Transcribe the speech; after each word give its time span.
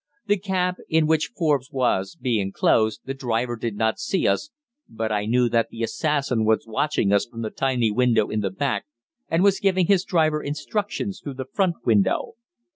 The 0.25 0.37
cab 0.39 0.77
in 0.89 1.05
which 1.05 1.29
Forbes 1.37 1.71
was, 1.71 2.17
being 2.19 2.51
closed, 2.51 3.01
the 3.05 3.13
driver 3.13 3.55
did 3.55 3.75
not 3.75 3.99
see 3.99 4.27
us, 4.27 4.49
but 4.89 5.11
I 5.11 5.27
knew 5.27 5.47
that 5.49 5.69
the 5.69 5.83
assassin 5.83 6.43
was 6.43 6.65
watching 6.65 7.13
us 7.13 7.27
from 7.27 7.43
the 7.43 7.51
tiny 7.51 7.91
window 7.91 8.27
in 8.29 8.39
the 8.39 8.49
back, 8.49 8.85
and 9.29 9.43
was 9.43 9.59
giving 9.59 9.85
his 9.85 10.03
driver 10.03 10.41
instructions 10.41 11.21
through 11.23 11.35
the 11.35 11.45
front 11.53 11.85
window. 11.85 12.33